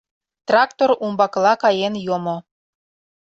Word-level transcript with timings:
Трактор 0.47 0.89
умбакыла 1.05 1.53
каен 1.63 1.93
йомо. 2.05 2.37